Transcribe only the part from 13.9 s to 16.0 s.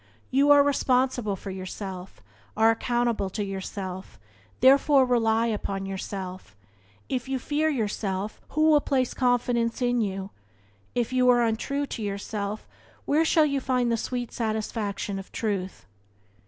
the sweet satisfaction of Truth?